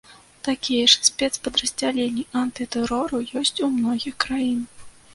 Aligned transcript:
Такія 0.45 0.85
ж 0.93 1.03
спецпадраздзяленні 1.09 2.25
антытэрору 2.43 3.23
ёсць 3.45 3.57
у 3.71 3.73
многіх 3.79 4.21
краін. 4.29 4.61